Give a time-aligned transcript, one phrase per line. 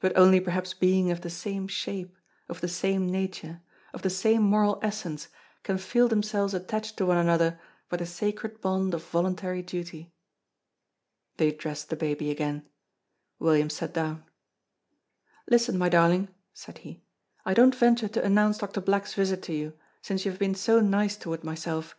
[0.00, 2.16] But only perhaps beings of the same shape,
[2.48, 3.62] of the same nature,
[3.94, 5.28] of the same moral essence
[5.62, 10.12] can feel themselves attached to one another by the sacred bond of voluntary duty.
[11.36, 12.66] They dressed the baby again.
[13.38, 14.24] William sat down.
[15.48, 17.04] "Listen, my darling," said he;
[17.44, 20.80] "I don't venture to announce Doctor Black's visit to you, since you have been so
[20.80, 21.94] nice toward myself.